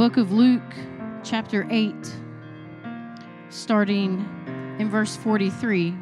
[0.00, 0.62] book of Luke,
[1.22, 1.94] chapter 8,
[3.50, 4.26] starting
[4.78, 5.94] in verse 43.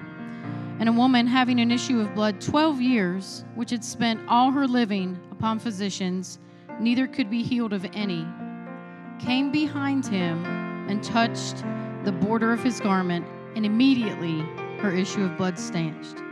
[0.78, 4.68] And a woman having an issue of blood 12 years, which had spent all her
[4.68, 6.38] living upon physicians,
[6.78, 8.24] neither could be healed of any,
[9.18, 10.44] came behind him
[10.88, 11.64] and touched
[12.04, 13.26] the border of his garment,
[13.56, 14.42] and immediately
[14.78, 16.22] her issue of blood stanched.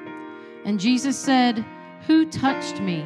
[0.65, 1.67] And Jesus said,
[2.07, 3.05] Who touched me?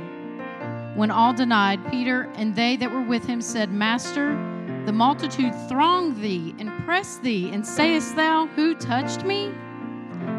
[0.96, 4.49] When all denied, Peter and they that were with him said, Master,
[4.86, 9.52] the multitude throng thee and press thee, and sayest thou, Who touched me?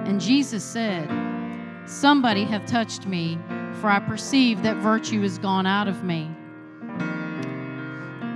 [0.06, 1.10] And Jesus said,
[1.86, 3.38] Somebody hath touched me,
[3.80, 6.30] for I perceive that virtue is gone out of me.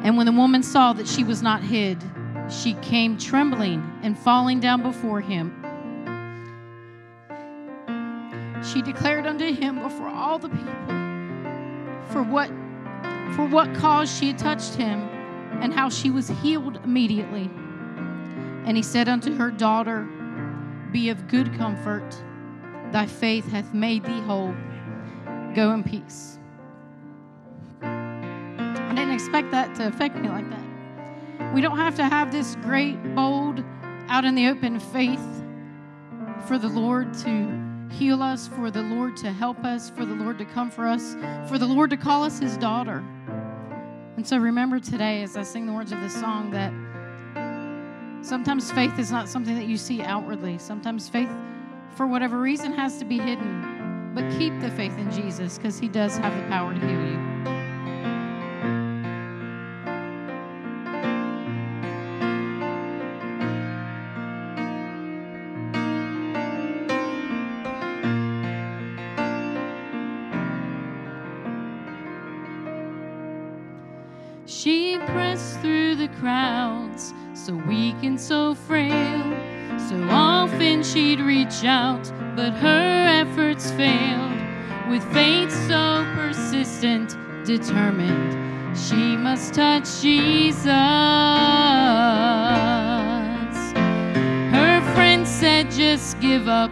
[0.03, 2.03] And when the woman saw that she was not hid,
[2.49, 5.51] she came trembling and falling down before him.
[8.63, 10.85] She declared unto him before all the people
[12.09, 12.49] for what
[13.35, 15.09] for what cause she had touched him
[15.61, 17.49] and how she was healed immediately.
[18.65, 20.03] And he said unto her daughter,
[20.91, 22.15] Be of good comfort,
[22.91, 24.55] thy faith hath made thee whole.
[25.53, 26.39] Go in peace.
[27.81, 31.53] I didn't expect that to affect me like that.
[31.53, 33.63] We don't have to have this great, bold,
[34.07, 35.43] out in the open faith
[36.47, 40.37] for the Lord to heal us, for the Lord to help us, for the Lord
[40.39, 41.15] to come for us,
[41.47, 43.03] for the Lord to call us his daughter.
[44.17, 46.71] And so remember today, as I sing the words of this song, that
[48.25, 50.57] sometimes faith is not something that you see outwardly.
[50.57, 51.29] Sometimes faith,
[51.95, 54.13] for whatever reason, has to be hidden.
[54.15, 57.54] But keep the faith in Jesus because he does have the power to heal you.
[74.95, 79.23] She pressed through the crowds, so weak and so frail.
[79.89, 84.39] So often she'd reach out, but her efforts failed.
[84.89, 87.09] With faith so persistent,
[87.45, 90.71] determined, she must touch Jesus.
[94.55, 96.71] Her friend said, just give up.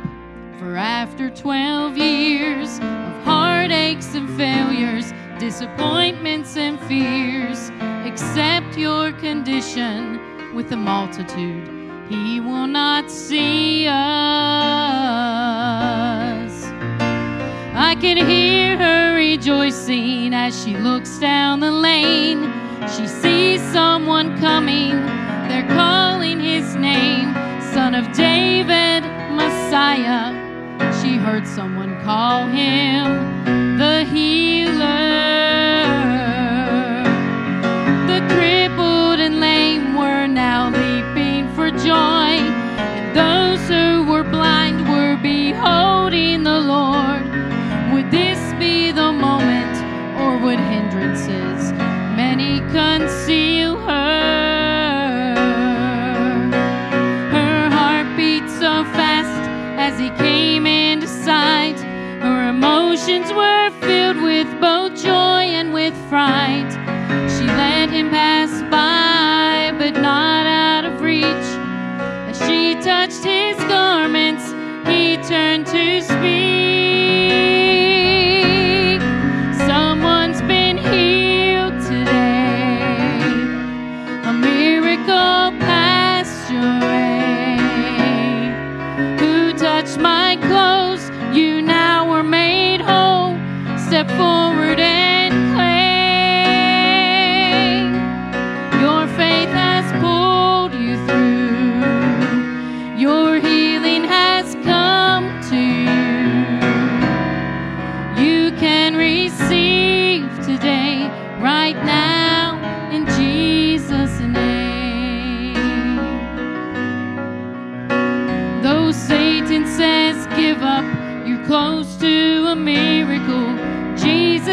[0.60, 7.70] For after 12 years of heartaches and failures, disappointments and fears.
[8.14, 11.68] Accept your condition with the multitude.
[12.08, 13.96] He will not see us.
[17.74, 22.54] I can hear her rejoicing as she looks down the lane.
[22.96, 24.92] She sees someone coming,
[25.48, 27.34] they're calling his name,
[27.74, 30.32] Son of David, Messiah.
[31.02, 34.63] She heard someone call him the healer.
[50.54, 51.72] Or hindrances
[52.16, 55.36] many conceal her?
[57.32, 59.50] Her heart beat so fast
[59.80, 61.80] as he came into sight.
[62.22, 66.72] Her emotions were filled with both joy and with fright.
[67.32, 71.48] She let him pass by, but not out of reach.
[72.30, 74.46] As she touched his garments,
[74.88, 76.53] he turned to speak.
[94.04, 94.43] Step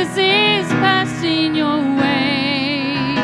[0.01, 3.15] Jesus is passing your way.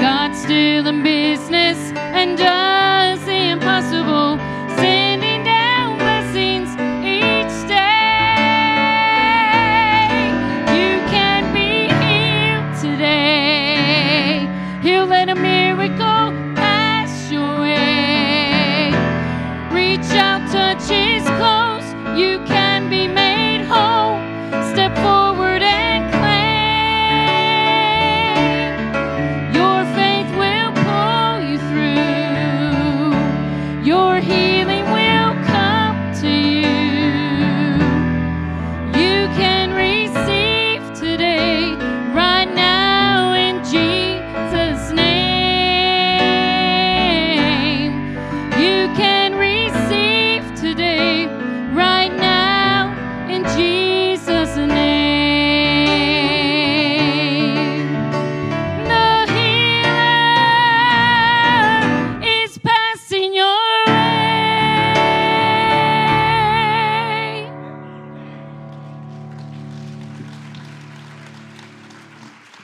[0.00, 4.36] God's still in business and does the impossible,
[4.78, 6.70] sending down blessings
[7.06, 7.86] each day.
[10.74, 14.48] You can be healed today.
[14.82, 18.90] He'll a miracle pass your way.
[19.70, 21.86] Reach out, touch his clothes.
[22.18, 22.44] You